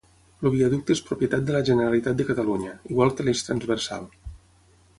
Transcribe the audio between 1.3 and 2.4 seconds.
de la Generalitat de